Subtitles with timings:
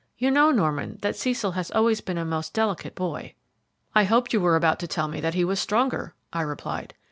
[0.17, 3.35] You know, Norman, that Cecil has always been a most delicate boy."
[3.93, 6.95] "I hoped you were about to tell me that he was stronger," I replied.